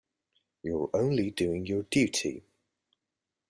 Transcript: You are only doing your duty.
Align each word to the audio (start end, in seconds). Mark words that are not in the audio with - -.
You 0.63 0.81
are 0.95 0.99
only 0.99 1.29
doing 1.29 1.67
your 1.67 1.83
duty. 1.83 2.41